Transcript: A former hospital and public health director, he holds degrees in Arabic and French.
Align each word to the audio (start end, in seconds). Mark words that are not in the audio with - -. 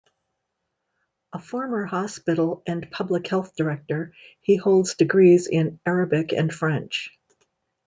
A 1.31 1.37
former 1.37 1.85
hospital 1.85 2.63
and 2.65 2.89
public 2.89 3.27
health 3.27 3.55
director, 3.55 4.15
he 4.39 4.55
holds 4.55 4.95
degrees 4.95 5.45
in 5.45 5.79
Arabic 5.85 6.31
and 6.33 6.51
French. 6.51 7.11